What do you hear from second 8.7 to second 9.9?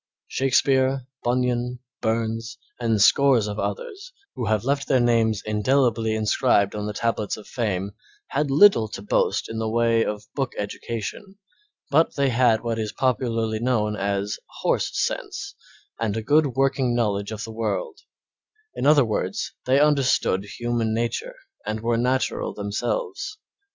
to boast of in the